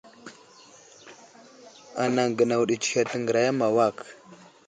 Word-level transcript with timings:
Anaŋ 2.03 2.29
gənaw 2.37 2.63
ɗi 2.67 2.75
tsəhed 2.83 3.07
təŋgəraya 3.11 3.51
ma 3.59 3.65
awak. 3.71 3.97